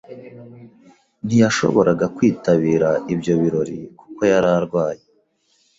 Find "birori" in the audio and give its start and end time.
3.41-3.79